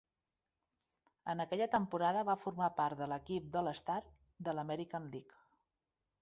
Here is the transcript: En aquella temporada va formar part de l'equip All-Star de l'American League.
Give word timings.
En 1.33 1.43
aquella 1.43 1.67
temporada 1.75 2.23
va 2.29 2.37
formar 2.45 2.69
part 2.79 3.03
de 3.03 3.09
l'equip 3.13 3.59
All-Star 3.61 3.99
de 4.49 4.57
l'American 4.57 5.07
League. 5.15 5.41